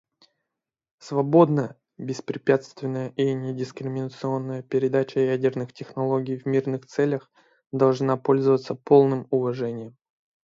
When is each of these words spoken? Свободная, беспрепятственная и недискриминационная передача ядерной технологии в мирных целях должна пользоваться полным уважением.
Свободная, 0.97 1.77
беспрепятственная 1.99 3.09
и 3.17 3.33
недискриминационная 3.35 4.63
передача 4.63 5.19
ядерной 5.19 5.67
технологии 5.67 6.37
в 6.37 6.47
мирных 6.47 6.87
целях 6.87 7.29
должна 7.71 8.17
пользоваться 8.17 8.73
полным 8.73 9.27
уважением. 9.29 9.95